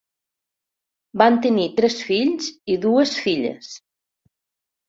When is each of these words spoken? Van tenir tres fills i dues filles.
Van 1.21 1.37
tenir 1.43 1.67
tres 1.81 1.99
fills 2.07 2.49
i 2.77 2.79
dues 2.87 3.15
filles. 3.27 3.73